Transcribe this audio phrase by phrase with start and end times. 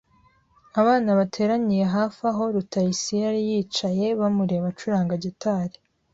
[0.79, 5.77] Abana bateraniye hafi aho Rutayisire yari yicaye bamureba acuranga gitari.